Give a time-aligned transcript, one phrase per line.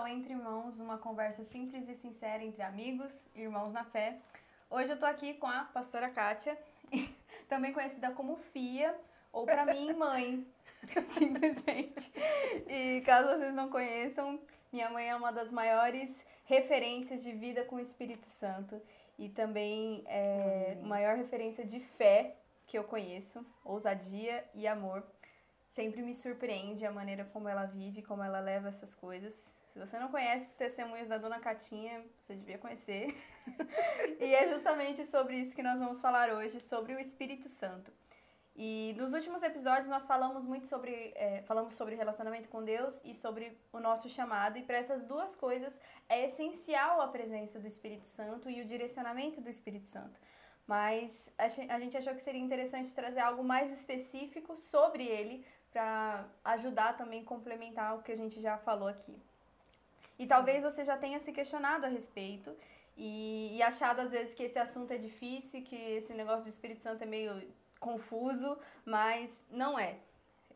[0.00, 4.18] Ao Entre Irmãos, uma conversa simples e sincera entre amigos, irmãos na fé.
[4.70, 6.56] Hoje eu tô aqui com a pastora Kátia,
[7.50, 8.98] também conhecida como Fia,
[9.30, 10.46] ou para mim, mãe,
[11.12, 12.10] simplesmente.
[12.66, 14.40] E caso vocês não conheçam,
[14.72, 18.80] minha mãe é uma das maiores referências de vida com o Espírito Santo
[19.18, 25.04] e também é a maior referência de fé que eu conheço, ousadia e amor
[25.74, 29.59] sempre me surpreende a maneira como ela vive, como ela leva essas coisas.
[29.72, 33.14] Se você não conhece os testemunhos da Dona Catinha, você devia conhecer.
[34.18, 37.92] e é justamente sobre isso que nós vamos falar hoje, sobre o Espírito Santo.
[38.56, 43.14] E nos últimos episódios nós falamos muito sobre, é, falamos sobre relacionamento com Deus e
[43.14, 44.58] sobre o nosso chamado.
[44.58, 45.74] E para essas duas coisas
[46.08, 50.20] é essencial a presença do Espírito Santo e o direcionamento do Espírito Santo.
[50.66, 56.96] Mas a gente achou que seria interessante trazer algo mais específico sobre ele, para ajudar
[56.96, 59.16] também complementar o que a gente já falou aqui.
[60.20, 62.54] E talvez você já tenha se questionado a respeito
[62.94, 66.82] e, e achado às vezes que esse assunto é difícil, que esse negócio de Espírito
[66.82, 67.32] Santo é meio
[67.86, 69.96] confuso, mas não é.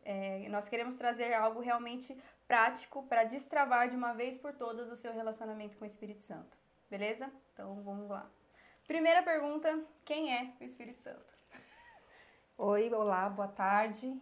[0.03, 2.15] é nós queremos trazer algo realmente
[2.47, 6.55] prático para destravar de uma vez por todas o seu relacionamento com o Espírito Santo.
[6.87, 7.27] Beleza?
[7.51, 8.29] Então vamos lá.
[8.85, 11.33] Primeira pergunta: quem é o Espírito Santo?
[12.55, 14.15] Oi, olá, boa tarde.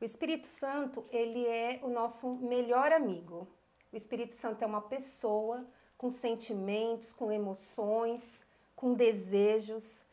[0.00, 3.46] O Espírito Santo, ele é o nosso melhor amigo.
[3.92, 5.66] O Espírito Santo é uma pessoa
[5.98, 10.04] com sentimentos, com emoções, com desejos.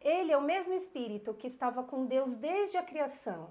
[0.00, 3.50] Ele é o mesmo Espírito que estava com Deus desde a criação.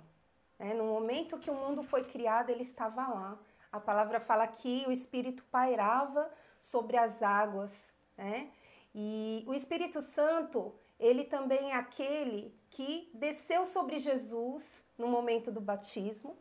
[0.58, 0.74] Né?
[0.74, 3.40] No momento que o mundo foi criado, ele estava lá.
[3.72, 7.74] A palavra fala que o Espírito pairava sobre as águas.
[8.18, 8.50] Né?
[8.96, 15.62] E o Espírito Santo, ele também é aquele que desceu sobre Jesus no momento do
[15.62, 16.36] batismo.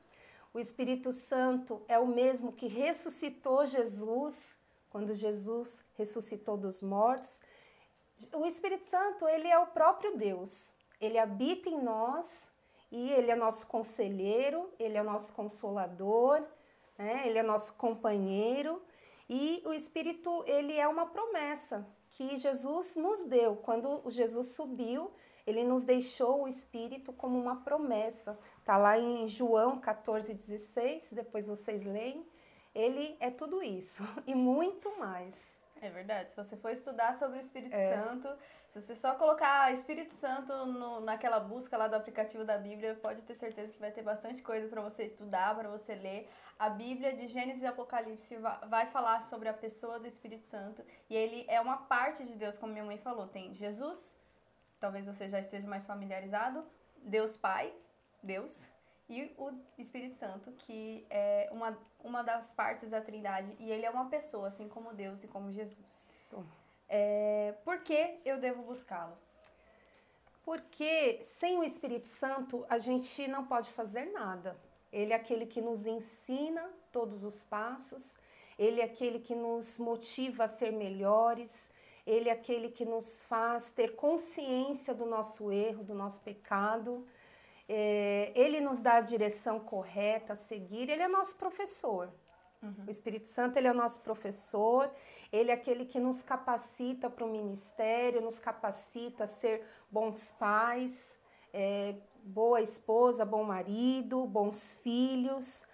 [0.57, 4.57] O Espírito Santo é o mesmo que ressuscitou Jesus,
[4.89, 7.43] quando Jesus ressuscitou dos mortos.
[8.33, 10.73] O Espírito Santo, ele é o próprio Deus.
[10.99, 12.51] Ele habita em nós
[12.91, 16.43] e ele é nosso conselheiro, ele é nosso consolador,
[16.97, 17.29] né?
[17.29, 18.81] ele é nosso companheiro.
[19.29, 23.57] E o Espírito, ele é uma promessa que Jesus nos deu.
[23.57, 25.13] Quando Jesus subiu,
[25.47, 28.39] ele nos deixou o Espírito como uma promessa.
[28.67, 32.27] Está lá em João 14, 16, depois vocês leem.
[32.75, 35.57] Ele é tudo isso e muito mais.
[35.81, 36.33] É verdade.
[36.33, 37.95] Se você for estudar sobre o Espírito é.
[37.95, 38.29] Santo,
[38.69, 43.25] se você só colocar Espírito Santo no, naquela busca lá do aplicativo da Bíblia, pode
[43.25, 46.29] ter certeza que vai ter bastante coisa para você estudar, para você ler.
[46.59, 48.37] A Bíblia de Gênesis e Apocalipse
[48.69, 52.59] vai falar sobre a pessoa do Espírito Santo e ele é uma parte de Deus,
[52.59, 53.29] como minha mãe falou.
[53.29, 54.19] Tem Jesus,
[54.81, 56.67] talvez você já esteja mais familiarizado,
[56.97, 57.73] Deus Pai,
[58.27, 58.69] Deus,
[59.09, 63.91] e o Espírito Santo, que é uma, uma das partes da Trindade, e ele é
[63.91, 66.35] uma pessoa, assim como Deus e como Jesus.
[66.89, 69.17] É, por que eu devo buscá-lo?
[70.45, 74.57] Porque sem o Espírito Santo a gente não pode fazer nada.
[74.93, 78.17] Ele é aquele que nos ensina todos os passos,
[78.59, 81.73] ele é aquele que nos motiva a ser melhores,
[82.07, 87.07] ele é aquele que nos faz ter consciência do nosso erro, do nosso pecado.
[87.69, 92.13] É, ele nos dá a direção correta a seguir, ele é nosso professor.
[92.63, 92.85] Uhum.
[92.87, 94.91] O Espírito Santo ele é o nosso professor,
[95.33, 101.19] ele é aquele que nos capacita para o ministério, nos capacita a ser bons pais,
[101.53, 105.67] é, boa esposa, bom marido, bons filhos.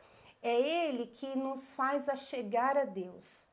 [0.42, 3.46] É ele que nos faz a chegar a Deus.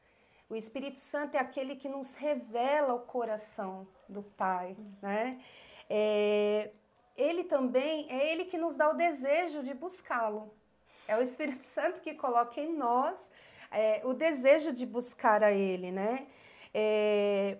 [0.50, 4.94] O Espírito Santo é aquele que nos revela o coração do Pai, uhum.
[5.02, 5.40] né?
[5.88, 6.72] É,
[7.20, 10.54] ele também é ele que nos dá o desejo de buscá-lo.
[11.08, 13.20] É o Espírito Santo que coloca em nós
[13.72, 16.28] é, o desejo de buscar a Ele, né?
[16.74, 17.58] É,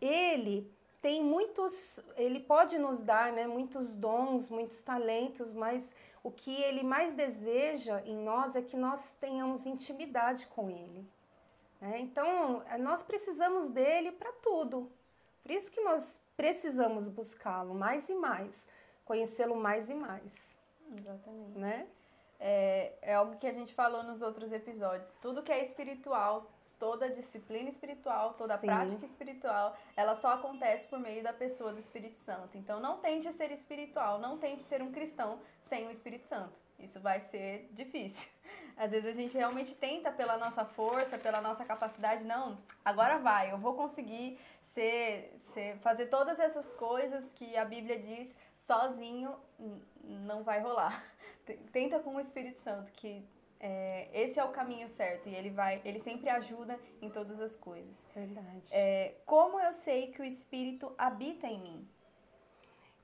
[0.00, 0.70] ele
[1.00, 6.82] tem muitos, ele pode nos dar, né, muitos dons, muitos talentos, mas o que ele
[6.82, 11.06] mais deseja em nós é que nós tenhamos intimidade com Ele.
[11.80, 12.00] Né?
[12.00, 14.90] Então, nós precisamos dele para tudo.
[15.42, 18.68] Por isso que nós precisamos buscá-lo mais e mais,
[19.06, 20.54] conhecê-lo mais e mais.
[20.94, 21.58] Exatamente.
[21.58, 21.86] Né?
[22.38, 25.10] É, é algo que a gente falou nos outros episódios.
[25.22, 28.66] Tudo que é espiritual, toda disciplina espiritual, toda Sim.
[28.66, 32.58] prática espiritual, ela só acontece por meio da pessoa do Espírito Santo.
[32.58, 36.58] Então não tente ser espiritual, não tente ser um cristão sem o Espírito Santo.
[36.78, 38.28] Isso vai ser difícil.
[38.76, 43.50] Às vezes a gente realmente tenta pela nossa força, pela nossa capacidade, não, agora vai,
[43.50, 49.34] eu vou conseguir ser, ser fazer todas essas coisas que a Bíblia diz sozinho,
[50.04, 51.02] não vai rolar.
[51.72, 53.24] Tenta com o Espírito Santo, que
[53.58, 57.56] é, esse é o caminho certo e ele vai, ele sempre ajuda em todas as
[57.56, 58.06] coisas.
[58.14, 58.68] Verdade.
[58.70, 61.88] É, como eu sei que o Espírito habita em mim?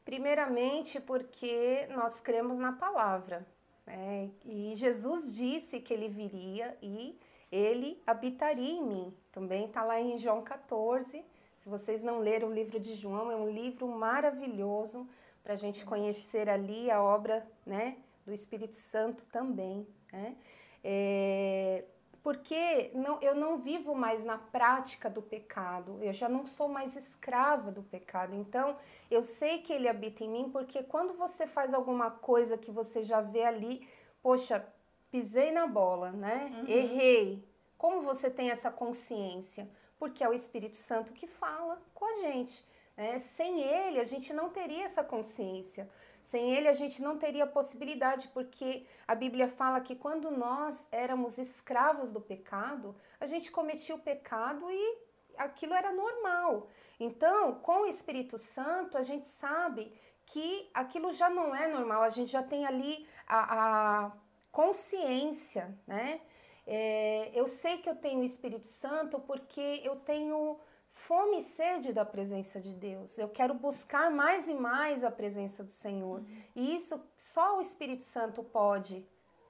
[0.05, 3.47] Primeiramente, porque nós cremos na palavra.
[3.87, 4.31] Né?
[4.45, 7.19] E Jesus disse que ele viria e
[7.51, 9.17] ele habitaria em mim.
[9.31, 11.25] Também está lá em João 14.
[11.63, 15.09] Se vocês não leram o livro de João, é um livro maravilhoso
[15.45, 19.87] para a gente conhecer ali a obra né, do Espírito Santo também.
[20.13, 20.35] Né?
[20.83, 21.85] É,
[22.21, 26.97] porque não, eu não vivo mais na prática do pecado, eu já não sou mais
[26.97, 28.35] escrava do pecado.
[28.35, 28.77] Então,
[29.09, 33.05] eu sei que ele habita em mim, porque quando você faz alguma coisa que você
[33.05, 33.89] já vê ali,
[34.21, 34.67] poxa,
[35.13, 36.51] pisei na bola, né?
[36.59, 36.69] Uhum.
[36.69, 37.49] Errei.
[37.79, 39.69] Como você tem essa consciência?
[40.03, 42.67] Porque é o Espírito Santo que fala com a gente.
[42.97, 43.21] Né?
[43.37, 45.89] Sem ele, a gente não teria essa consciência.
[46.25, 51.39] Sem ele, a gente não teria possibilidade, porque a Bíblia fala que quando nós éramos
[51.39, 54.99] escravos do pecado, a gente cometia o pecado e
[55.39, 56.67] aquilo era normal.
[56.99, 59.97] Então, com o Espírito Santo, a gente sabe
[60.27, 64.13] que aquilo já não é normal, a gente já tem ali a, a
[64.51, 66.21] consciência, né?
[66.67, 70.59] É, eu sei que eu tenho o Espírito Santo porque eu tenho
[70.93, 73.19] fome e sede da presença de Deus.
[73.19, 76.21] Eu quero buscar mais e mais a presença do Senhor.
[76.21, 76.43] Uhum.
[76.55, 79.05] E isso só o Espírito Santo pode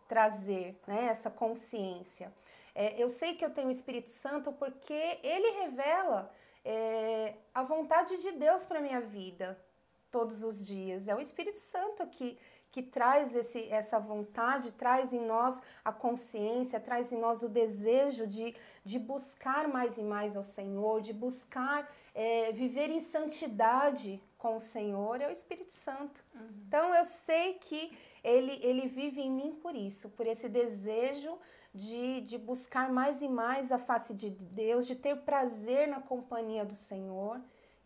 [0.09, 2.33] trazer, né, essa consciência.
[2.75, 6.33] É, eu sei que eu tenho o Espírito Santo porque ele revela
[6.65, 9.59] é, a vontade de Deus para minha vida
[10.11, 11.09] todos os dias.
[11.09, 12.39] É o Espírito Santo que
[12.73, 18.27] que traz esse, essa vontade, traz em nós a consciência, traz em nós o desejo
[18.27, 24.57] de, de buscar mais e mais ao Senhor, de buscar é, viver em santidade com
[24.57, 26.25] o Senhor, é o Espírito Santo.
[26.35, 26.49] Uhum.
[26.67, 31.39] Então eu sei que ele, ele vive em mim por isso, por esse desejo
[31.75, 36.65] de, de buscar mais e mais a face de Deus, de ter prazer na companhia
[36.65, 37.39] do Senhor.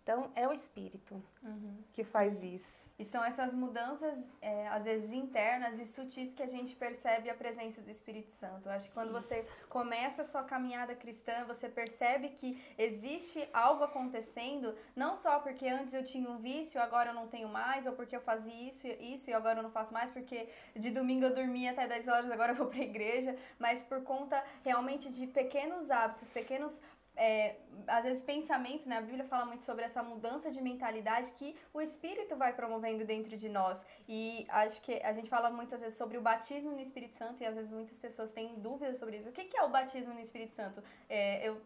[0.06, 1.78] Então, é o espírito uhum.
[1.92, 2.86] que faz isso.
[2.96, 7.34] E são essas mudanças, é, às vezes internas e sutis, que a gente percebe a
[7.34, 8.68] presença do Espírito Santo.
[8.68, 9.28] Eu acho que quando isso.
[9.28, 15.66] você começa a sua caminhada cristã, você percebe que existe algo acontecendo, não só porque
[15.66, 18.86] antes eu tinha um vício, agora eu não tenho mais, ou porque eu fazia isso,
[18.86, 22.30] isso e agora eu não faço mais, porque de domingo eu dormia até 10 horas,
[22.30, 26.80] agora eu vou para a igreja, mas por conta realmente de pequenos hábitos, pequenos
[27.16, 28.98] é, às vezes pensamentos, né?
[28.98, 33.36] A Bíblia fala muito sobre essa mudança de mentalidade que o Espírito vai promovendo dentro
[33.36, 33.84] de nós.
[34.08, 37.46] E acho que a gente fala muitas vezes sobre o batismo no Espírito Santo e
[37.46, 39.28] às vezes muitas pessoas têm dúvidas sobre isso.
[39.28, 40.82] O que é o batismo no Espírito Santo?
[41.08, 41.60] É, eu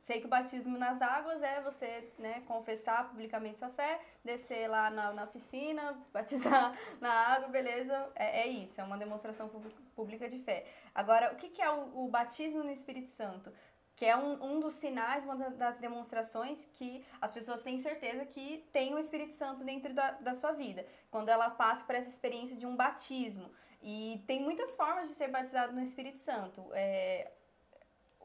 [0.00, 4.90] sei que o batismo nas águas é você né, confessar publicamente sua fé, descer lá
[4.90, 8.10] na, na piscina, batizar na água, beleza?
[8.14, 9.50] É, é, isso, é uma demonstração
[9.94, 10.66] pública de fé.
[10.94, 13.52] Agora, o que é o, o batismo no Espírito Santo?
[14.00, 18.66] Que é um, um dos sinais, uma das demonstrações que as pessoas têm certeza que
[18.72, 22.56] tem o Espírito Santo dentro da, da sua vida, quando ela passa por essa experiência
[22.56, 23.50] de um batismo.
[23.82, 26.66] E tem muitas formas de ser batizado no Espírito Santo.
[26.72, 27.30] É,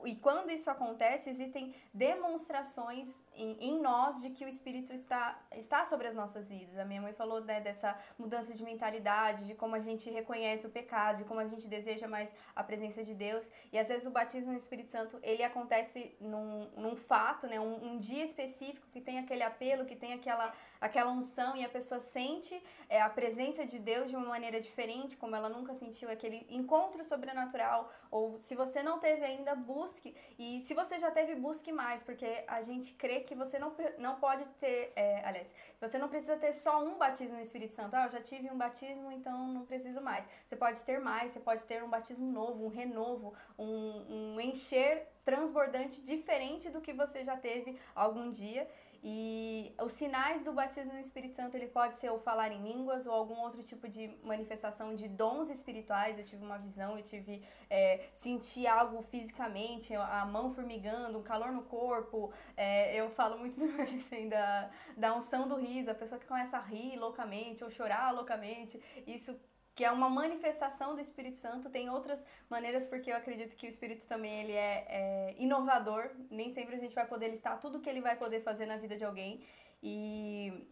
[0.05, 5.85] e quando isso acontece, existem demonstrações em, em, nós de que o Espírito está, está
[5.85, 6.77] sobre as nossas vidas.
[6.77, 10.69] A minha mãe falou né, dessa mudança de mentalidade, de como a gente reconhece o
[10.69, 13.51] pecado, de como a gente deseja mais a presença de Deus.
[13.71, 17.75] E às vezes o batismo no Espírito Santo, ele acontece num, num fato, né, um,
[17.87, 21.99] um dia específico que tem aquele apelo, que tem aquela, aquela unção e a pessoa
[21.99, 26.45] sente é, a presença de Deus de uma maneira diferente, como ela nunca sentiu aquele
[26.49, 27.91] encontro sobrenatural.
[28.09, 30.15] Ou se você não teve ainda, busque.
[30.39, 34.15] E se você já teve, busque mais, porque a gente crê que você não, não
[34.15, 37.95] pode ter, é, aliás, você não precisa ter só um batismo no Espírito Santo.
[37.95, 40.25] Ah, eu já tive um batismo, então não preciso mais.
[40.45, 45.07] Você pode ter mais, você pode ter um batismo novo, um renovo, um, um encher
[45.25, 48.67] transbordante diferente do que você já teve algum dia.
[49.07, 53.05] E os sinais do batismo no Espírito Santo, ele pode ser o falar em línguas
[53.05, 56.17] ou algum outro tipo de manifestação de dons espirituais.
[56.17, 61.51] Eu tive uma visão, eu tive é, sentir algo fisicamente, a mão formigando, um calor
[61.51, 62.33] no corpo.
[62.57, 66.61] É, eu falo muito assim, da, da unção do riso, a pessoa que começa a
[66.61, 68.81] rir loucamente ou chorar loucamente.
[69.05, 69.39] Isso
[69.75, 71.69] que é uma manifestação do Espírito Santo.
[71.69, 76.09] Tem outras maneiras, porque eu acredito que o Espírito também ele é, é inovador.
[76.31, 78.95] Nem sempre a gente vai poder listar tudo que ele vai poder fazer na vida
[78.95, 79.43] de alguém.
[79.83, 80.65] E,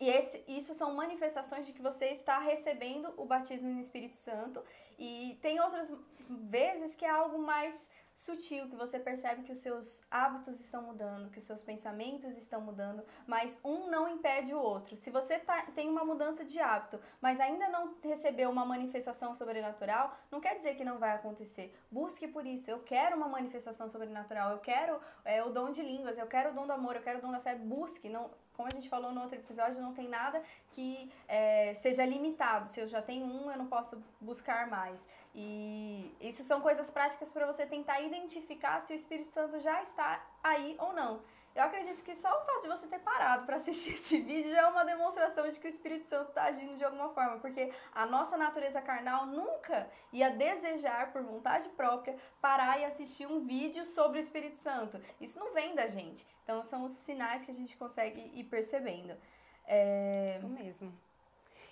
[0.00, 4.60] e esse, isso são manifestações de que você está recebendo o batismo no Espírito Santo.
[4.98, 5.94] E tem outras
[6.28, 11.30] vezes que é algo mais sutil, que você percebe que os seus hábitos estão mudando,
[11.30, 14.96] que os seus pensamentos estão mudando, mas um não impede o outro.
[14.96, 20.16] Se você tá, tem uma mudança de hábito, mas ainda não recebeu uma manifestação sobrenatural,
[20.30, 21.74] não quer dizer que não vai acontecer.
[21.90, 22.70] Busque por isso.
[22.70, 26.54] Eu quero uma manifestação sobrenatural, eu quero é, o dom de línguas, eu quero o
[26.54, 27.54] dom do amor, eu quero o dom da fé.
[27.54, 28.08] Busque.
[28.08, 32.68] Não, como a gente falou no outro episódio, não tem nada que é, seja limitado.
[32.68, 35.06] Se eu já tenho um, eu não posso buscar mais.
[35.34, 40.24] E isso são coisas práticas para você tentar identificar se o Espírito Santo já está
[40.42, 41.20] aí ou não.
[41.54, 44.62] Eu acredito que só o fato de você ter parado para assistir esse vídeo já
[44.62, 48.06] é uma demonstração de que o Espírito Santo está agindo de alguma forma, porque a
[48.06, 54.18] nossa natureza carnal nunca ia desejar, por vontade própria, parar e assistir um vídeo sobre
[54.18, 55.00] o Espírito Santo.
[55.20, 56.26] Isso não vem da gente.
[56.42, 59.14] Então, são os sinais que a gente consegue ir percebendo.
[59.66, 60.36] É...
[60.36, 60.92] Isso mesmo.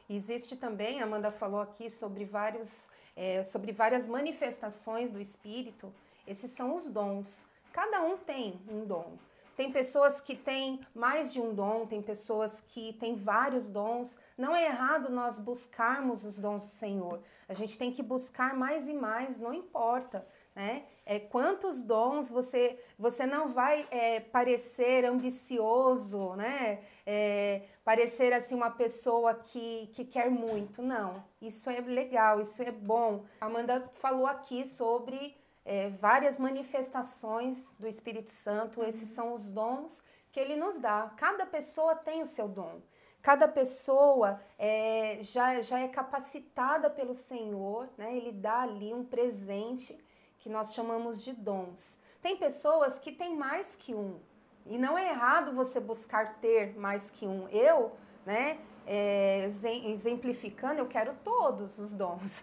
[0.09, 5.95] Existe também, a Amanda falou aqui sobre vários, é, sobre várias manifestações do Espírito.
[6.27, 7.47] Esses são os dons.
[7.73, 9.17] Cada um tem um dom.
[9.61, 14.19] Tem pessoas que têm mais de um dom, tem pessoas que têm vários dons.
[14.39, 17.21] Não é errado nós buscarmos os dons do Senhor.
[17.47, 20.27] A gente tem que buscar mais e mais, não importa.
[20.57, 20.85] Né?
[21.05, 26.83] É, quantos dons você você não vai é, parecer ambicioso, né?
[27.05, 31.23] É, parecer assim uma pessoa que, que quer muito, não.
[31.39, 33.27] Isso é legal, isso é bom.
[33.43, 39.15] Amanda falou aqui sobre é, várias manifestações do Espírito Santo, esses uhum.
[39.15, 40.03] são os dons
[40.33, 41.13] que ele nos dá.
[41.17, 42.81] Cada pessoa tem o seu dom.
[43.23, 48.17] Cada pessoa é, já, já é capacitada pelo Senhor, né?
[48.17, 49.99] Ele dá ali um presente
[50.39, 51.99] que nós chamamos de dons.
[52.23, 54.19] Tem pessoas que têm mais que um.
[54.67, 57.49] E não é errado você buscar ter mais que um.
[57.49, 57.93] Eu,
[58.25, 59.49] né, é,
[59.85, 62.43] exemplificando, eu quero todos os dons.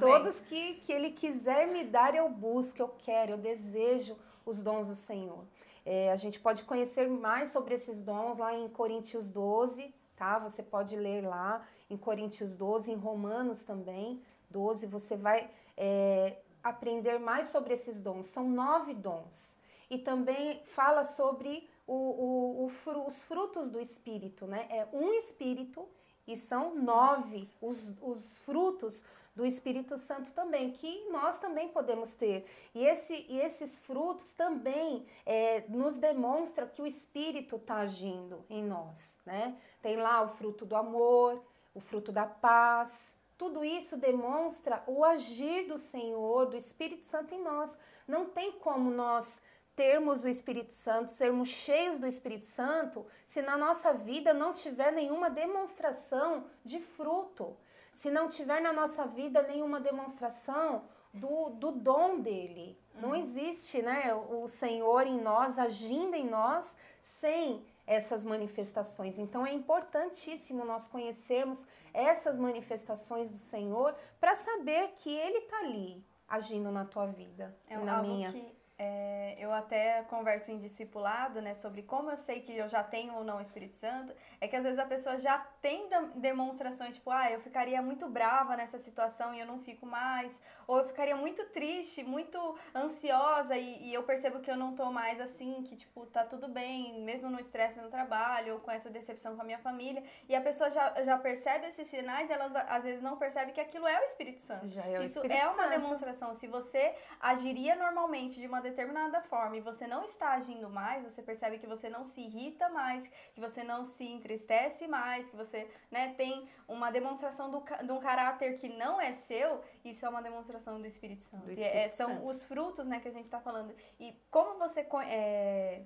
[0.00, 4.88] Todos que, que Ele quiser me dar, eu busco, eu quero, eu desejo os dons
[4.88, 5.44] do Senhor.
[5.84, 10.38] É, a gente pode conhecer mais sobre esses dons lá em Coríntios 12, tá?
[10.40, 17.18] Você pode ler lá em Coríntios 12, em Romanos também, 12, você vai é, aprender
[17.18, 18.26] mais sobre esses dons.
[18.26, 19.55] São nove dons.
[19.88, 24.66] E também fala sobre o, o, o, os frutos do Espírito, né?
[24.70, 25.88] É um Espírito
[26.26, 29.04] e são nove os, os frutos
[29.36, 32.46] do Espírito Santo também, que nós também podemos ter.
[32.74, 38.64] E, esse, e esses frutos também é, nos demonstra que o Espírito está agindo em
[38.64, 39.54] nós, né?
[39.82, 43.14] Tem lá o fruto do amor, o fruto da paz.
[43.36, 47.78] Tudo isso demonstra o agir do Senhor, do Espírito Santo em nós.
[48.08, 49.42] Não tem como nós
[49.76, 54.90] termos o Espírito Santo, sermos cheios do Espírito Santo, se na nossa vida não tiver
[54.90, 57.54] nenhuma demonstração de fruto,
[57.92, 62.78] se não tiver na nossa vida nenhuma demonstração do, do dom dele.
[62.94, 63.00] Uhum.
[63.02, 69.18] Não existe né, o Senhor em nós, agindo em nós, sem essas manifestações.
[69.18, 71.58] Então é importantíssimo nós conhecermos
[71.92, 77.78] essas manifestações do Senhor para saber que Ele está ali agindo na tua vida, é
[77.78, 78.32] na minha.
[78.32, 82.82] Que é, eu até converso em discipulado, né, sobre como eu sei que eu já
[82.82, 86.94] tenho ou não o Espírito Santo, é que às vezes a pessoa já tem demonstrações,
[86.94, 90.84] tipo, ah, eu ficaria muito brava nessa situação e eu não fico mais, ou eu
[90.84, 92.38] ficaria muito triste, muito
[92.74, 96.46] ansiosa e, e eu percebo que eu não tô mais assim, que, tipo, tá tudo
[96.48, 100.34] bem, mesmo no estresse no trabalho ou com essa decepção com a minha família, e
[100.34, 103.86] a pessoa já, já percebe esses sinais e ela às vezes não percebe que aquilo
[103.86, 104.68] é o Espírito Santo.
[104.68, 105.70] Já é o Isso Espírito é uma Santo.
[105.70, 106.34] demonstração.
[106.34, 111.22] Se você agiria normalmente de uma determinada forma e você não está agindo mais, você
[111.22, 115.68] percebe que você não se irrita mais, que você não se entristece mais, que você
[115.90, 120.22] né, tem uma demonstração do, de um caráter que não é seu, isso é uma
[120.22, 121.44] demonstração do Espírito Santo.
[121.44, 122.26] Do Espírito é, são Santo.
[122.26, 123.74] os frutos né, que a gente está falando.
[123.98, 125.82] E como você é,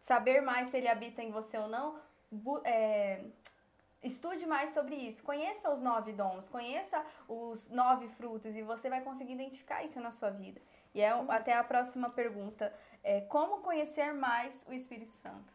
[0.00, 1.98] saber mais se ele habita em você ou não,
[2.64, 3.24] é,
[4.02, 9.02] Estude mais sobre isso, conheça os nove dons, conheça os nove frutos e você vai
[9.02, 10.58] conseguir identificar isso na sua vida.
[10.94, 15.52] E é Sim, até a próxima pergunta: é, como conhecer mais o Espírito Santo?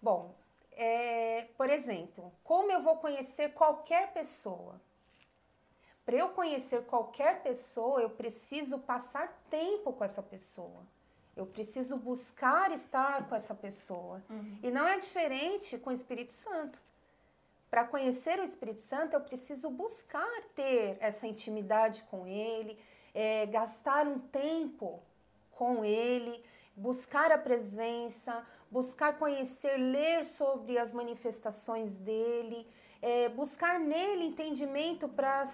[0.00, 0.34] Bom,
[0.72, 4.80] é, por exemplo, como eu vou conhecer qualquer pessoa?
[6.06, 10.82] Para eu conhecer qualquer pessoa, eu preciso passar tempo com essa pessoa.
[11.36, 14.22] Eu preciso buscar estar com essa pessoa.
[14.30, 14.58] Uhum.
[14.62, 16.80] E não é diferente com o Espírito Santo.
[17.70, 22.78] Para conhecer o Espírito Santo, eu preciso buscar ter essa intimidade com Ele,
[23.18, 25.02] é, gastar um tempo
[25.50, 26.40] com Ele,
[26.76, 32.64] buscar a presença, buscar conhecer, ler sobre as manifestações dele,
[33.02, 35.44] é, buscar nele entendimento para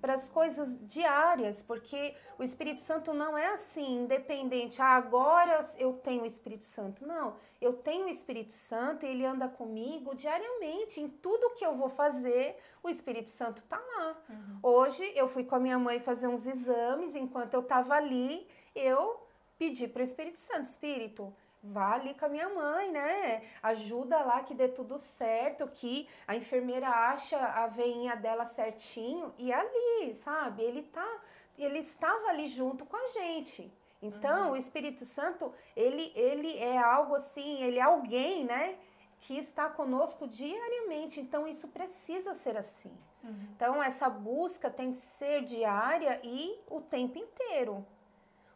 [0.00, 4.80] para as coisas diárias, porque o Espírito Santo não é assim, independente.
[4.80, 7.06] Ah, agora eu tenho o Espírito Santo.
[7.06, 11.00] Não, eu tenho o Espírito Santo e ele anda comigo diariamente.
[11.00, 14.16] Em tudo que eu vou fazer, o Espírito Santo está lá.
[14.28, 14.58] Uhum.
[14.62, 19.26] Hoje eu fui com a minha mãe fazer uns exames, enquanto eu estava ali, eu
[19.58, 23.42] pedi para o Espírito Santo: Espírito, vá ali com a minha mãe, né?
[23.62, 29.52] Ajuda lá que dê tudo certo, que a enfermeira acha a veinha dela certinho e
[29.52, 30.62] ali, sabe?
[30.62, 31.20] Ele tá,
[31.58, 33.72] ele estava ali junto com a gente.
[34.02, 34.52] Então, uhum.
[34.52, 38.78] o Espírito Santo, ele ele é algo assim, ele é alguém, né?
[39.20, 41.20] Que está conosco diariamente.
[41.20, 42.96] Então, isso precisa ser assim.
[43.22, 43.48] Uhum.
[43.54, 47.86] Então, essa busca tem que ser diária e o tempo inteiro.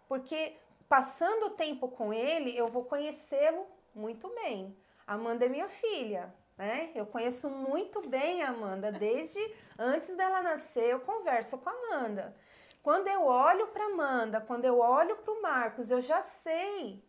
[0.09, 0.57] Porque
[0.89, 4.77] passando o tempo com ele, eu vou conhecê-lo muito bem.
[5.07, 6.91] Amanda é minha filha, né?
[6.95, 9.39] Eu conheço muito bem a Amanda desde
[9.79, 10.91] antes dela nascer.
[10.91, 12.35] Eu converso com a Amanda.
[12.83, 17.03] Quando eu olho para Amanda, quando eu olho para o Marcos, eu já sei.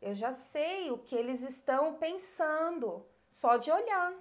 [0.00, 4.12] Eu já sei o que eles estão pensando só de olhar.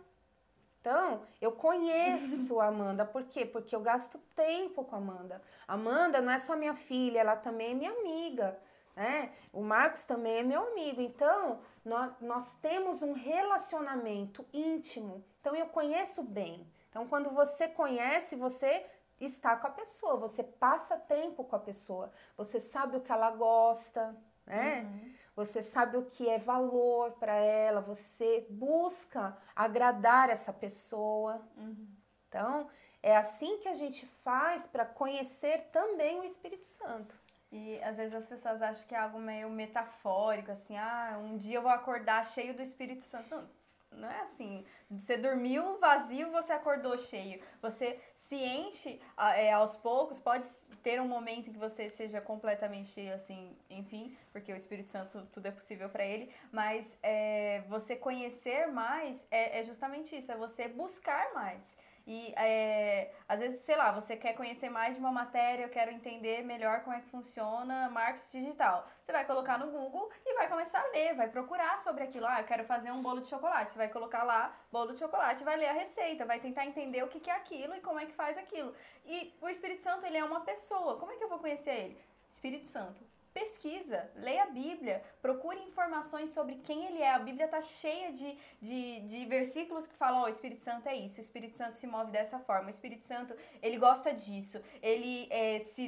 [0.79, 3.45] Então, eu conheço a Amanda, por quê?
[3.45, 5.41] Porque eu gasto tempo com a Amanda.
[5.67, 8.57] Amanda não é só minha filha, ela também é minha amiga
[8.97, 9.31] né?
[9.53, 15.23] O Marcos também é meu amigo, então nós, nós temos um relacionamento íntimo.
[15.39, 16.67] Então eu conheço bem.
[16.89, 18.83] Então quando você conhece, você
[19.21, 23.29] está com a pessoa, você passa tempo com a pessoa, você sabe o que ela
[23.29, 24.81] gosta, né?
[24.81, 25.13] Uhum.
[25.35, 31.39] Você sabe o que é valor para ela, você busca agradar essa pessoa.
[31.55, 31.87] Uhum.
[32.27, 32.67] Então,
[33.03, 37.15] é assim que a gente faz para conhecer também o Espírito Santo.
[37.51, 41.57] E às vezes as pessoas acham que é algo meio metafórico, assim, ah, um dia
[41.57, 43.29] eu vou acordar cheio do Espírito Santo.
[43.29, 43.49] Não,
[43.91, 44.65] não é assim.
[44.89, 47.41] Você dormiu vazio, você acordou cheio.
[47.61, 50.47] Você se enche é, aos poucos, pode
[50.83, 55.47] ter um momento em que você seja completamente assim, enfim, porque o Espírito Santo tudo
[55.47, 60.67] é possível para ele, mas é, você conhecer mais é, é justamente isso, é você
[60.67, 61.77] buscar mais.
[62.07, 65.91] E é, às vezes, sei lá, você quer conhecer mais de uma matéria, eu quero
[65.91, 68.87] entender melhor como é que funciona marketing digital.
[69.01, 72.25] Você vai colocar no Google e vai começar a ler, vai procurar sobre aquilo.
[72.25, 73.71] Ah, eu quero fazer um bolo de chocolate.
[73.71, 77.09] Você vai colocar lá bolo de chocolate, vai ler a receita, vai tentar entender o
[77.09, 78.73] que é aquilo e como é que faz aquilo.
[79.05, 80.97] E o Espírito Santo, ele é uma pessoa.
[80.97, 81.99] Como é que eu vou conhecer ele?
[82.29, 83.03] Espírito Santo
[83.37, 87.11] pesquisa, leia a Bíblia, procure informações sobre quem ele é.
[87.13, 90.95] A Bíblia está cheia de, de, de, versículos que falam: oh, o Espírito Santo é
[90.95, 95.27] isso, o Espírito Santo se move dessa forma, o Espírito Santo ele gosta disso, ele
[95.29, 95.85] é, se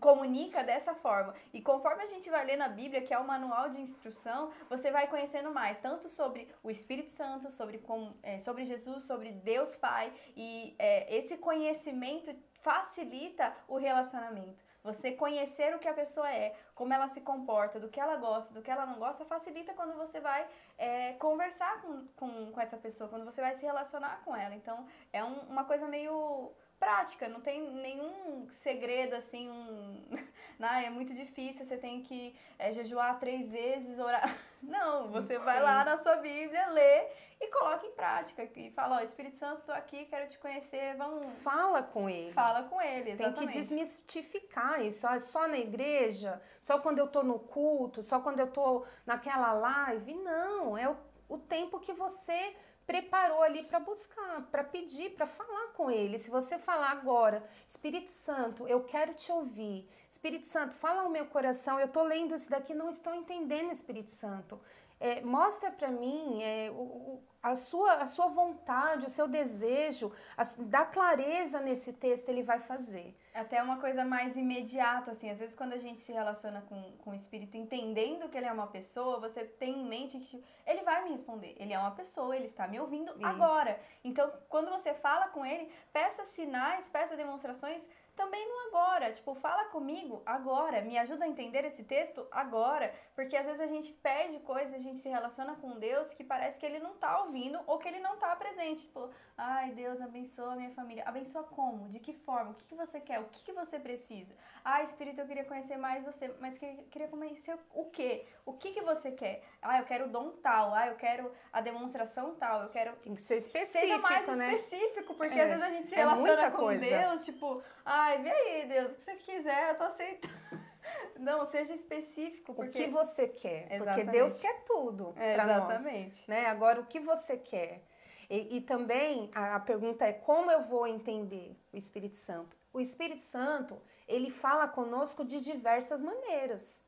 [0.00, 1.34] comunica dessa forma.
[1.52, 4.90] E conforme a gente vai ler na Bíblia, que é o manual de instrução, você
[4.90, 7.82] vai conhecendo mais, tanto sobre o Espírito Santo, sobre,
[8.22, 10.12] é, sobre Jesus, sobre Deus Pai.
[10.36, 14.62] E é, esse conhecimento facilita o relacionamento.
[14.82, 18.52] Você conhecer o que a pessoa é, como ela se comporta, do que ela gosta,
[18.52, 22.76] do que ela não gosta, facilita quando você vai é, conversar com, com, com, essa
[22.76, 24.54] pessoa, quando você vai se relacionar com ela.
[24.54, 30.02] Então, é um, uma coisa meio prática, não tem nenhum segredo assim, um,
[30.58, 34.36] não, é muito difícil, você tem que é, jejuar três vezes, orar.
[34.62, 37.08] Não, você vai lá na sua Bíblia, lê
[37.40, 38.44] e coloca em prática.
[38.44, 41.32] E fala, ó, oh, Espírito Santo, estou aqui, quero te conhecer, vamos...
[41.40, 42.32] Fala com ele.
[42.32, 43.38] Fala com ele, exatamente.
[43.38, 48.38] Tem que desmistificar isso, só na igreja, só quando eu tô no culto, só quando
[48.38, 50.14] eu tô naquela live.
[50.14, 50.96] Não, é o,
[51.28, 52.54] o tempo que você
[52.92, 56.18] preparou ali para buscar, para pedir, para falar com ele.
[56.18, 59.88] Se você falar agora, Espírito Santo, eu quero te ouvir.
[60.10, 61.80] Espírito Santo, fala ao meu coração.
[61.80, 64.60] Eu estou lendo isso daqui, não estou entendendo, Espírito Santo.
[65.04, 70.44] É, mostra para mim é, o, a sua, a sua vontade, o seu desejo, a,
[70.60, 73.12] dá clareza nesse texto, ele vai fazer.
[73.34, 77.10] Até uma coisa mais imediata, assim, às vezes quando a gente se relaciona com, com
[77.10, 81.02] o espírito, entendendo que ele é uma pessoa, você tem em mente que ele vai
[81.02, 83.26] me responder, ele é uma pessoa, ele está me ouvindo Isso.
[83.26, 83.80] agora.
[84.04, 89.12] Então, quando você fala com ele, peça sinais, peça demonstrações também no agora.
[89.12, 93.66] Tipo, fala comigo agora, me ajuda a entender esse texto agora, porque às vezes a
[93.66, 97.20] gente pede coisas, a gente se relaciona com Deus que parece que ele não tá
[97.22, 98.82] ouvindo ou que ele não tá presente.
[98.82, 101.04] Tipo, ai, Deus abençoa a minha família.
[101.06, 101.88] Abençoa como?
[101.88, 102.52] De que forma?
[102.52, 103.20] O que, que você quer?
[103.20, 104.34] O que, que você precisa?
[104.64, 108.26] Ah, Espírito, eu queria conhecer mais você, mas que, queria conhecer o quê?
[108.46, 109.42] O que, que você quer?
[109.60, 112.94] Ah, eu quero o dom tal, ah, eu quero a demonstração tal, eu quero.
[112.96, 113.86] Tem que ser específico.
[113.86, 114.54] Seja mais né?
[114.54, 115.42] específico, porque é.
[115.42, 116.80] às vezes a gente se é relaciona com coisa.
[116.80, 117.62] Deus, tipo,
[118.02, 120.34] ai, vê aí, Deus, o que você quiser, eu tô aceitando.
[121.18, 122.54] Não, seja específico.
[122.54, 122.78] Porque...
[122.78, 123.72] O que você quer.
[123.72, 124.04] Exatamente.
[124.04, 125.14] Porque Deus quer tudo.
[125.16, 126.18] É, exatamente.
[126.20, 126.46] Nós, né?
[126.46, 127.82] Agora, o que você quer?
[128.28, 132.56] E, e também a, a pergunta é como eu vou entender o Espírito Santo?
[132.72, 136.80] o Espírito Santo, ele fala conosco de diversas maneiras.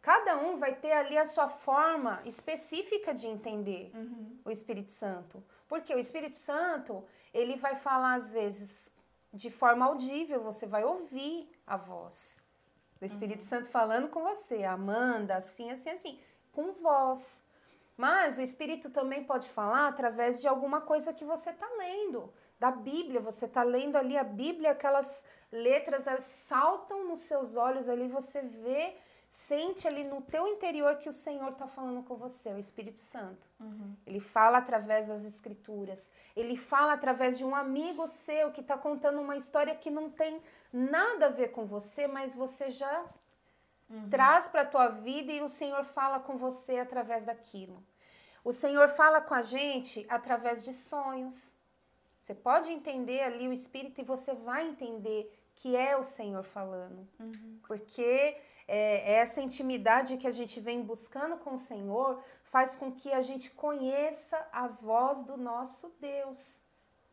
[0.00, 4.38] Cada um vai ter ali a sua forma específica de entender uhum.
[4.44, 5.42] o Espírito Santo.
[5.66, 8.93] Porque o Espírito Santo, ele vai falar às vezes
[9.34, 12.40] de forma audível, você vai ouvir a voz
[13.00, 13.48] do Espírito uhum.
[13.48, 16.20] Santo falando com você, Amanda, assim, assim, assim,
[16.52, 17.20] com voz.
[17.96, 22.70] Mas o Espírito também pode falar através de alguma coisa que você está lendo, da
[22.70, 23.20] Bíblia.
[23.20, 28.40] Você está lendo ali a Bíblia, aquelas letras elas saltam nos seus olhos ali, você
[28.40, 28.96] vê
[29.34, 33.50] Sente ali no teu interior que o Senhor está falando com você, o Espírito Santo.
[33.58, 33.96] Uhum.
[34.06, 36.08] Ele fala através das Escrituras.
[36.36, 40.40] Ele fala através de um amigo seu que está contando uma história que não tem
[40.72, 43.04] nada a ver com você, mas você já
[43.90, 44.08] uhum.
[44.08, 47.82] traz para a tua vida e o Senhor fala com você através daquilo.
[48.44, 51.56] O Senhor fala com a gente através de sonhos.
[52.22, 57.06] Você pode entender ali o Espírito e você vai entender que é o Senhor falando.
[57.18, 57.58] Uhum.
[57.66, 63.12] Porque é, essa intimidade que a gente vem buscando com o Senhor faz com que
[63.12, 66.60] a gente conheça a voz do nosso Deus.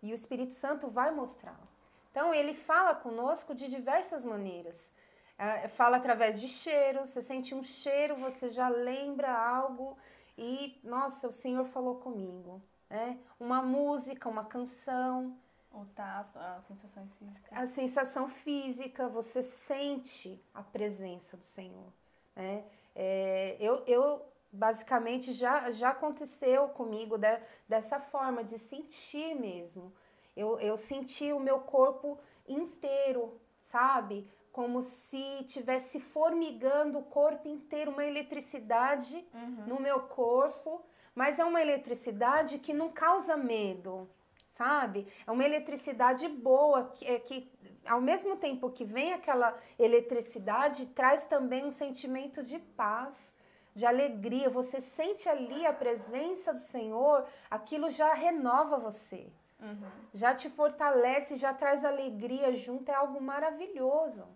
[0.01, 1.67] E o Espírito Santo vai mostrá-la.
[2.11, 4.91] Então, ele fala conosco de diversas maneiras.
[5.37, 9.97] É, fala através de cheiro, você sente um cheiro, você já lembra algo
[10.37, 12.61] e, nossa, o Senhor falou comigo.
[12.89, 13.17] Né?
[13.39, 15.37] Uma música, uma canção.
[15.73, 17.57] O tato, as sensações físicas.
[17.57, 21.93] A sensação física, você sente a presença do Senhor.
[22.35, 22.65] Né?
[22.93, 29.93] É, eu, eu, basicamente, já, já aconteceu comigo de, dessa forma, de sentir mesmo.
[30.35, 33.39] Eu, eu senti o meu corpo inteiro,
[33.71, 34.29] sabe?
[34.51, 39.67] Como se tivesse formigando o corpo inteiro, uma eletricidade uhum.
[39.67, 40.83] no meu corpo,
[41.15, 44.09] mas é uma eletricidade que não causa medo
[44.51, 45.07] sabe?
[45.25, 47.51] É uma eletricidade boa que, é, que
[47.85, 53.33] ao mesmo tempo que vem aquela eletricidade, traz também um sentimento de paz,
[53.73, 54.49] de alegria.
[54.49, 59.27] Você sente ali a presença do Senhor, aquilo já renova você.
[59.59, 59.89] Uhum.
[60.13, 64.27] Já te fortalece, já traz alegria junto, é algo maravilhoso.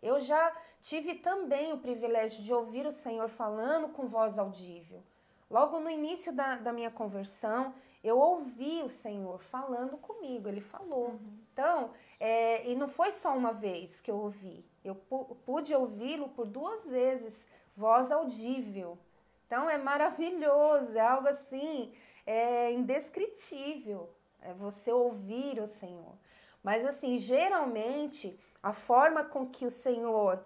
[0.00, 5.02] Eu já tive também o privilégio de ouvir o Senhor falando com voz audível.
[5.50, 11.08] Logo no início da, da minha conversão, eu ouvi o Senhor falando comigo, ele falou.
[11.08, 11.38] Uhum.
[11.52, 16.46] Então, é, e não foi só uma vez que eu ouvi, eu pude ouvi-lo por
[16.46, 18.98] duas vezes, voz audível.
[19.46, 21.92] Então, é maravilhoso, é algo assim,
[22.26, 26.14] é indescritível, é você ouvir o Senhor.
[26.62, 30.44] Mas, assim, geralmente, a forma com que o Senhor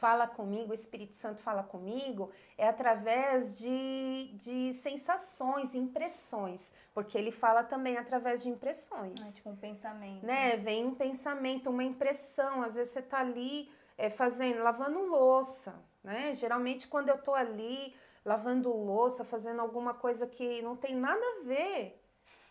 [0.00, 7.30] fala comigo, o Espírito Santo fala comigo, é através de, de sensações, impressões, porque ele
[7.30, 9.20] fala também através de impressões.
[9.20, 10.24] É tipo um pensamento.
[10.24, 10.56] Né?
[10.56, 16.34] Vem um pensamento, uma impressão, às vezes você tá ali é, fazendo, lavando louça, né?
[16.34, 21.44] Geralmente quando eu tô ali lavando louça, fazendo alguma coisa que não tem nada a
[21.44, 22.02] ver,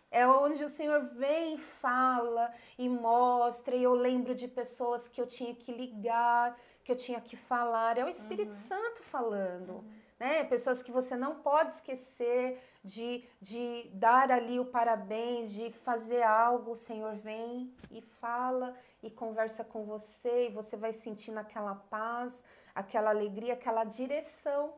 [0.10, 5.20] é onde o Senhor vem e fala e mostra, e eu lembro de pessoas que
[5.20, 8.62] eu tinha que ligar, que eu tinha que falar, é o Espírito uhum.
[8.62, 9.72] Santo falando.
[9.72, 9.94] Uhum.
[10.20, 10.44] Né?
[10.44, 16.72] Pessoas que você não pode esquecer de, de dar ali o parabéns, de fazer algo,
[16.72, 22.46] o Senhor vem e fala e conversa com você, e você vai sentindo aquela paz,
[22.74, 24.72] aquela alegria, aquela direção.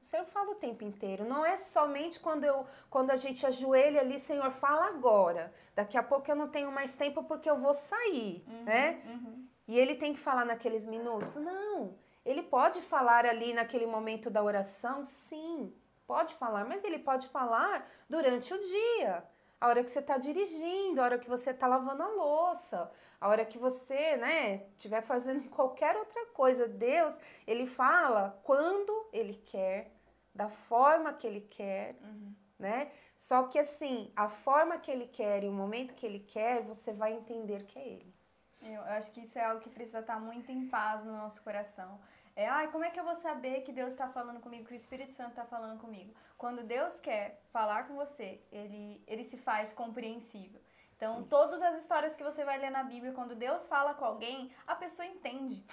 [0.00, 4.00] O Senhor fala o tempo inteiro, não é somente quando, eu, quando a gente ajoelha
[4.00, 5.54] ali, Senhor, fala agora.
[5.76, 9.02] Daqui a pouco eu não tenho mais tempo porque eu vou sair, uhum, né?
[9.06, 9.46] Uhum.
[9.66, 11.34] E ele tem que falar naqueles minutos?
[11.36, 11.94] Não.
[12.24, 15.04] Ele pode falar ali naquele momento da oração?
[15.04, 15.72] Sim,
[16.06, 19.24] pode falar, mas ele pode falar durante o dia.
[19.60, 23.28] A hora que você está dirigindo, a hora que você está lavando a louça, a
[23.28, 26.68] hora que você, né, estiver fazendo qualquer outra coisa.
[26.68, 27.14] Deus,
[27.46, 29.92] ele fala quando ele quer,
[30.34, 32.34] da forma que ele quer, uhum.
[32.58, 32.92] né?
[33.16, 36.92] Só que assim, a forma que ele quer e o momento que ele quer, você
[36.92, 38.15] vai entender que é ele.
[38.62, 42.00] Eu acho que isso é algo que precisa estar muito em paz no nosso coração.
[42.34, 44.76] É, ai, como é que eu vou saber que Deus está falando comigo, que o
[44.76, 46.14] Espírito Santo está falando comigo?
[46.36, 50.60] Quando Deus quer falar com você, ele, ele se faz compreensível.
[50.96, 51.28] Então, isso.
[51.28, 54.74] todas as histórias que você vai ler na Bíblia, quando Deus fala com alguém, a
[54.74, 55.64] pessoa entende.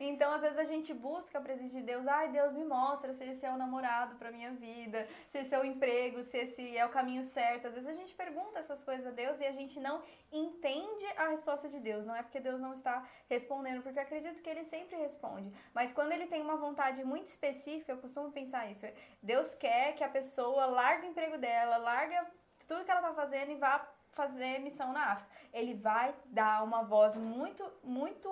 [0.00, 2.06] Então, às vezes a gente busca a presença de Deus.
[2.06, 5.60] Ai, Deus me mostra se esse é o namorado para minha vida, se esse é
[5.60, 7.68] o emprego, se esse é o caminho certo.
[7.68, 11.28] Às vezes a gente pergunta essas coisas a Deus e a gente não entende a
[11.28, 12.06] resposta de Deus.
[12.06, 15.52] Não é porque Deus não está respondendo, porque acredito que ele sempre responde.
[15.74, 18.86] Mas quando ele tem uma vontade muito específica, eu costumo pensar isso.
[19.22, 22.26] Deus quer que a pessoa largue o emprego dela, larga
[22.66, 25.30] tudo que ela está fazendo e vá fazer missão na África.
[25.52, 28.28] Ele vai dar uma voz muito, muito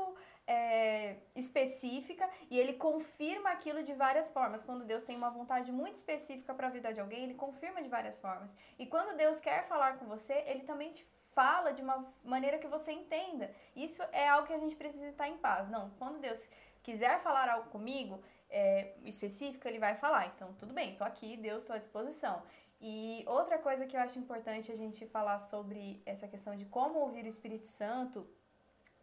[0.49, 4.65] é, específica e ele confirma aquilo de várias formas.
[4.65, 7.89] Quando Deus tem uma vontade muito específica para a vida de alguém, ele confirma de
[7.89, 8.51] várias formas.
[8.79, 12.67] E quando Deus quer falar com você, ele também te fala de uma maneira que
[12.67, 13.55] você entenda.
[13.77, 15.69] Isso é algo que a gente precisa estar em paz.
[15.69, 16.49] Não, quando Deus
[16.83, 20.33] quiser falar algo comigo é, específico, ele vai falar.
[20.35, 22.43] Então, tudo bem, tô aqui, Deus, estou à disposição.
[22.81, 27.01] E outra coisa que eu acho importante a gente falar sobre essa questão de como
[27.01, 28.27] ouvir o Espírito Santo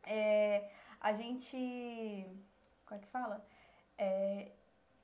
[0.03, 1.57] é a gente.
[2.85, 3.45] Como é que fala?
[3.97, 4.51] É,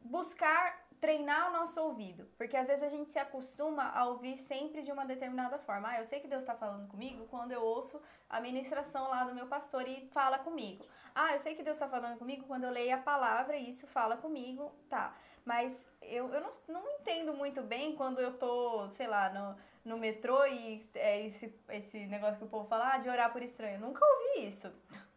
[0.01, 4.83] buscar treinar o nosso ouvido, porque às vezes a gente se acostuma a ouvir sempre
[4.83, 5.89] de uma determinada forma.
[5.89, 7.99] Ah, eu sei que Deus está falando comigo quando eu ouço
[8.29, 10.85] a ministração lá do meu pastor e fala comigo.
[11.15, 13.87] Ah, eu sei que Deus está falando comigo quando eu leio a palavra e isso
[13.87, 15.15] fala comigo, tá.
[15.43, 19.97] Mas eu, eu não, não entendo muito bem quando eu tô, sei lá, no, no
[19.97, 23.77] metrô e é esse, esse negócio que o povo fala ah, de orar por estranho.
[23.77, 24.71] Eu nunca ouvi isso.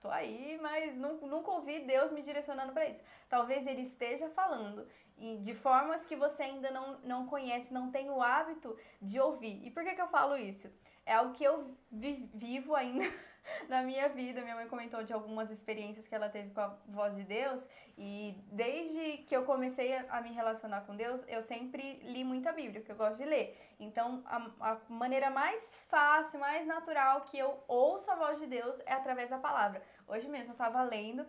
[0.05, 3.03] Tô aí, mas nunca ouvi Deus me direcionando para isso.
[3.27, 4.87] Talvez ele esteja falando
[5.17, 9.65] e de formas que você ainda não, não conhece, não tem o hábito de ouvir.
[9.65, 10.71] E por que, que eu falo isso?
[11.07, 13.07] É algo que eu vi, vivo ainda
[13.69, 14.43] na minha vida.
[14.43, 17.67] Minha mãe comentou de algumas experiências que ela teve com a voz de Deus.
[17.97, 22.83] E desde que eu comecei a, me relacionar com Deus, eu sempre li muita Bíblia,
[22.83, 23.57] que eu gosto de ler.
[23.79, 28.81] Então, a, a maneira mais fácil, mais natural que eu ouço a voz de Deus
[28.87, 29.83] é através da palavra.
[30.07, 31.27] Hoje mesmo eu estava lendo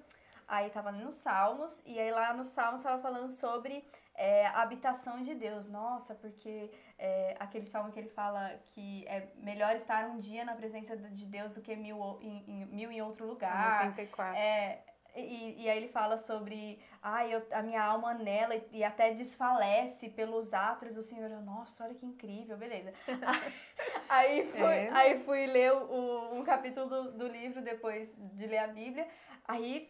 [0.47, 5.21] Aí tava nos Salmos, e aí lá nos Salmos tava falando sobre é, a habitação
[5.21, 5.67] de Deus.
[5.67, 10.55] Nossa, porque é, aquele salmo que ele fala que é melhor estar um dia na
[10.55, 13.79] presença de Deus do que mil em, em mil em outro lugar.
[13.79, 14.37] Salmo 84.
[14.37, 14.81] É,
[15.15, 19.13] e, e aí ele fala sobre ah, eu, a minha alma nela e, e até
[19.13, 21.31] desfalece pelos atos do Senhor.
[21.31, 22.93] Eu, Nossa, olha que incrível, beleza.
[24.09, 24.89] aí, fui, é.
[24.91, 29.07] aí fui ler o, um capítulo do, do livro depois de ler a Bíblia.
[29.47, 29.87] Aí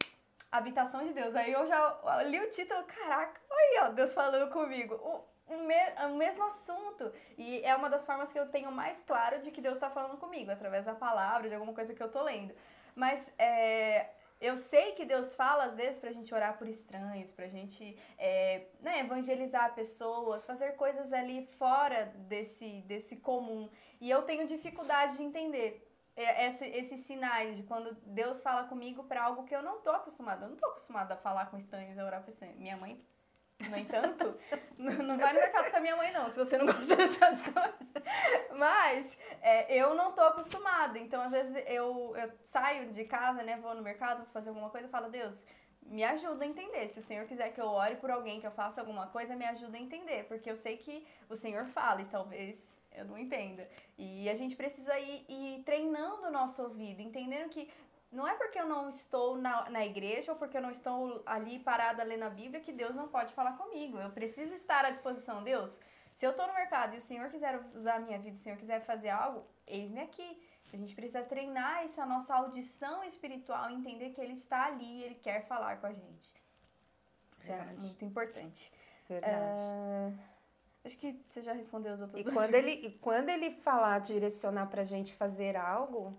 [0.58, 1.36] habitação de Deus.
[1.36, 4.96] Aí eu já li o título, caraca, aí ó, Deus falando comigo.
[4.96, 5.76] O, me,
[6.08, 7.12] o mesmo assunto.
[7.38, 10.18] E é uma das formas que eu tenho mais claro de que Deus está falando
[10.18, 12.54] comigo, através da palavra, de alguma coisa que eu tô lendo.
[12.96, 17.48] Mas é, eu sei que Deus fala, às vezes, pra gente orar por estranhos, pra
[17.48, 23.70] gente é, né, evangelizar pessoas, fazer coisas ali fora desse, desse comum.
[24.02, 25.82] E eu tenho dificuldade de entender.
[26.16, 29.92] É, esse, esses sinais de quando Deus fala comigo para algo que eu não tô
[29.92, 30.46] acostumada.
[30.46, 32.58] Eu não tô acostumada a falar com estranhos, a orar por estranhos.
[32.58, 33.04] Minha mãe,
[33.70, 34.38] no entanto,
[34.78, 37.94] não vai no mercado com a minha mãe, não, se você não gosta dessas coisas.
[38.56, 40.98] Mas é, eu não tô acostumada.
[40.98, 43.58] Então, às vezes, eu, eu saio de casa, né?
[43.58, 45.46] Vou no mercado, vou fazer alguma coisa e falo, Deus,
[45.82, 46.88] me ajuda a entender.
[46.88, 49.46] Se o Senhor quiser que eu ore por alguém, que eu faça alguma coisa, me
[49.46, 50.24] ajuda a entender.
[50.26, 53.62] Porque eu sei que o Senhor fala e talvez eu não entendo.
[53.98, 57.70] E a gente precisa ir, ir treinando o nosso ouvido, entendendo que
[58.12, 61.60] não é porque eu não estou na, na igreja ou porque eu não estou ali
[61.60, 63.98] parada lendo a Bíblia que Deus não pode falar comigo.
[63.98, 65.44] Eu preciso estar à disposição.
[65.44, 65.80] Deus,
[66.14, 68.58] se eu estou no mercado e o Senhor quiser usar a minha vida, o Senhor
[68.58, 70.42] quiser fazer algo, eis-me aqui.
[70.74, 75.16] A gente precisa treinar essa nossa audição espiritual, entender que Ele está ali e Ele
[75.16, 76.32] quer falar com a gente.
[77.38, 77.78] Isso é Verdade.
[77.78, 78.72] é muito importante.
[79.08, 79.62] Verdade.
[79.62, 80.35] Uh...
[80.86, 84.68] Acho que você já respondeu as outras e quando ele E quando ele falar, direcionar
[84.68, 86.14] pra gente fazer algo.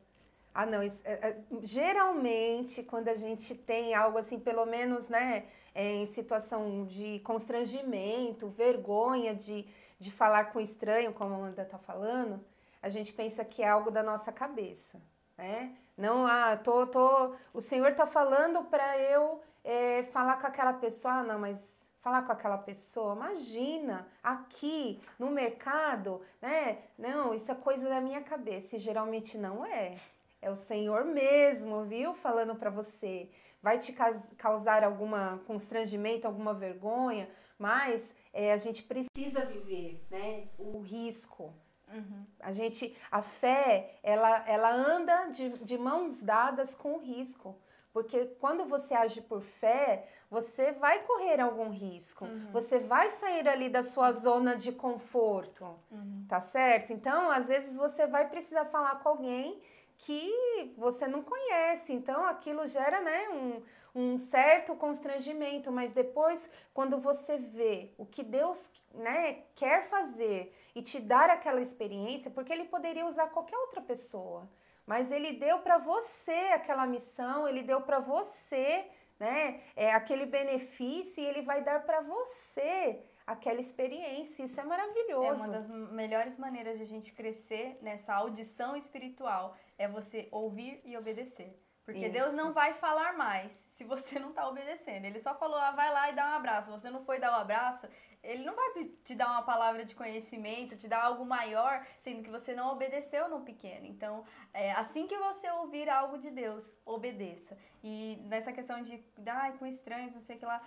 [0.52, 5.44] Ah, não, isso, é, é, geralmente quando a gente tem algo assim, pelo menos, né,
[5.74, 9.66] é, em situação de constrangimento, vergonha de,
[9.98, 12.42] de falar com estranho, como a Amanda tá falando,
[12.82, 14.98] a gente pensa que é algo da nossa cabeça,
[15.36, 15.76] né?
[15.96, 21.14] Não, ah, tô, tô, o Senhor tá falando para eu é, falar com aquela pessoa,
[21.14, 21.75] ah, não, mas
[22.06, 23.16] falar com aquela pessoa.
[23.16, 26.78] Imagina, aqui no mercado, né?
[26.96, 28.76] Não, isso é coisa da minha cabeça.
[28.76, 29.96] E geralmente não é.
[30.40, 32.14] É o Senhor mesmo, viu?
[32.14, 33.28] Falando para você.
[33.60, 33.92] Vai te
[34.38, 40.46] causar alguma constrangimento, alguma vergonha, mas é, a gente precisa viver, né?
[40.56, 41.52] O risco.
[41.92, 42.24] Uhum.
[42.38, 47.58] A gente, a fé, ela, ela anda de, de mãos dadas com o risco.
[47.96, 52.26] Porque quando você age por fé, você vai correr algum risco.
[52.26, 52.50] Uhum.
[52.52, 55.64] Você vai sair ali da sua zona de conforto.
[55.90, 56.26] Uhum.
[56.28, 56.92] Tá certo?
[56.92, 59.58] Então, às vezes você vai precisar falar com alguém
[59.96, 61.94] que você não conhece.
[61.94, 63.62] Então, aquilo gera, né, um,
[63.94, 70.82] um certo constrangimento, mas depois, quando você vê o que Deus né, quer fazer e
[70.82, 74.46] te dar aquela experiência, porque Ele poderia usar qualquer outra pessoa
[74.86, 79.62] mas ele deu para você aquela missão, ele deu para você né?
[79.74, 84.44] É aquele benefício e ele vai dar para você aquela experiência.
[84.44, 85.42] Isso é maravilhoso.
[85.42, 90.80] É uma das melhores maneiras de a gente crescer nessa audição espiritual é você ouvir
[90.84, 91.58] e obedecer.
[91.84, 92.12] Porque Isso.
[92.12, 95.04] Deus não vai falar mais se você não está obedecendo.
[95.04, 96.70] Ele só falou, ah, vai lá e dá um abraço.
[96.70, 97.88] Você não foi dar um abraço,
[98.26, 102.30] ele não vai te dar uma palavra de conhecimento, te dar algo maior, sendo que
[102.30, 103.86] você não obedeceu no pequeno.
[103.86, 107.56] Então, é, assim que você ouvir algo de Deus, obedeça.
[107.82, 110.60] E nessa questão de, ai, com estranhos, não sei o que lá,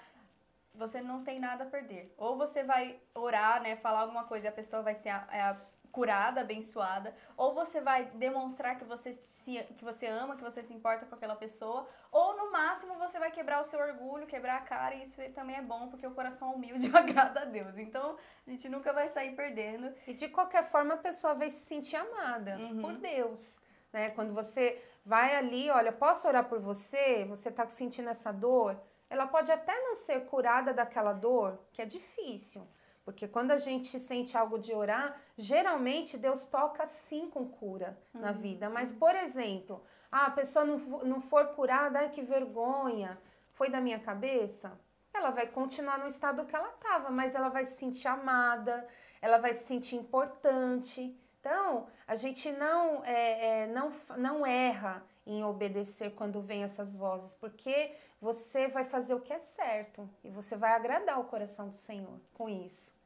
[0.73, 2.13] você não tem nada a perder.
[2.17, 5.57] Ou você vai orar, né, falar alguma coisa e a pessoa vai ser a, a
[5.91, 10.73] curada, abençoada, ou você vai demonstrar que você se, que você ama, que você se
[10.73, 14.61] importa com aquela pessoa, ou no máximo você vai quebrar o seu orgulho, quebrar a
[14.61, 17.77] cara, e isso também é bom porque o coração humilde agrada a Deus.
[17.77, 19.93] Então, a gente nunca vai sair perdendo.
[20.07, 22.81] E de qualquer forma a pessoa vai se sentir amada uhum.
[22.81, 23.61] por Deus.
[23.91, 24.09] Né?
[24.11, 27.25] Quando você vai ali, olha, posso orar por você?
[27.25, 28.79] Você está sentindo essa dor?
[29.09, 32.67] Ela pode até não ser curada daquela dor, que é difícil.
[33.09, 38.21] Porque quando a gente sente algo de orar, geralmente Deus toca sim com cura uhum.
[38.21, 38.69] na vida.
[38.69, 43.19] Mas, por exemplo, ah, a pessoa não, não for curada, ai que vergonha,
[43.53, 44.79] foi da minha cabeça.
[45.11, 48.87] Ela vai continuar no estado que ela estava, mas ela vai se sentir amada,
[49.19, 51.19] ela vai se sentir importante.
[51.39, 57.33] Então, a gente não, é, é, não, não erra em obedecer quando vem essas vozes,
[57.37, 61.75] porque você vai fazer o que é certo e você vai agradar o coração do
[61.75, 62.98] Senhor com isso.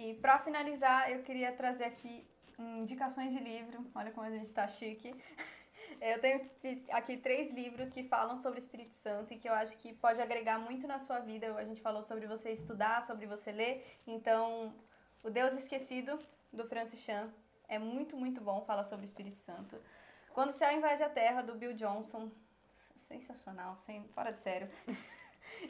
[0.00, 2.24] E para finalizar, eu queria trazer aqui
[2.56, 3.84] indicações de livro.
[3.92, 5.12] Olha como a gente está chique.
[6.00, 6.48] Eu tenho
[6.92, 10.20] aqui três livros que falam sobre o Espírito Santo e que eu acho que pode
[10.20, 11.52] agregar muito na sua vida.
[11.56, 13.74] A gente falou sobre você estudar, sobre você ler.
[14.06, 14.72] Então,
[15.24, 16.16] O Deus Esquecido,
[16.52, 17.32] do Francis Chan,
[17.66, 18.64] é muito, muito bom.
[18.64, 19.76] Fala sobre o Espírito Santo.
[20.32, 22.30] Quando o Céu Invade a Terra, do Bill Johnson.
[23.08, 24.70] Sensacional, sem, fora de sério.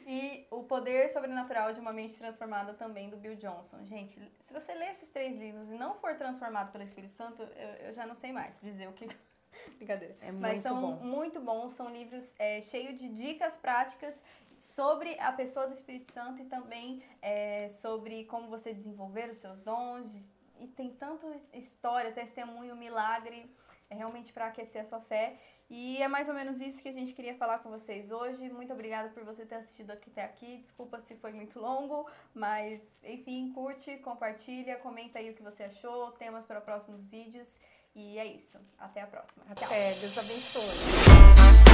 [0.05, 3.85] E O Poder Sobrenatural de uma Mente Transformada também do Bill Johnson.
[3.85, 7.87] Gente, se você ler esses três livros e não for transformado pelo Espírito Santo, eu,
[7.87, 9.07] eu já não sei mais dizer o que.
[9.77, 10.15] Brincadeira.
[10.21, 10.95] É Mas são bom.
[11.03, 14.23] muito bons, são livros é, cheios de dicas práticas
[14.57, 19.61] sobre a pessoa do Espírito Santo e também é, sobre como você desenvolver os seus
[19.61, 20.31] dons.
[20.59, 23.49] E tem tanto história, testemunho, milagre
[23.89, 25.35] é realmente para aquecer a sua fé.
[25.69, 28.49] E é mais ou menos isso que a gente queria falar com vocês hoje.
[28.49, 30.57] Muito obrigada por você ter assistido até aqui.
[30.57, 36.11] Desculpa se foi muito longo, mas enfim, curte, compartilha, comenta aí o que você achou,
[36.13, 37.53] temas para próximos vídeos.
[37.95, 38.59] E é isso.
[38.77, 39.45] Até a próxima.
[39.49, 39.93] Até.
[39.93, 41.68] Deus abençoe.